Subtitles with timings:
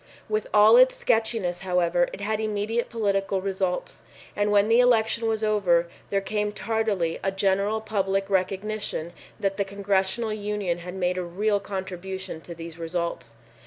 [0.27, 4.01] With all its sketchiness, however, it had immediate political results,
[4.35, 9.63] and when the election was over, there came tardily a general public recognition that the
[9.63, 13.35] Congressional Union had made a real contribution to these results.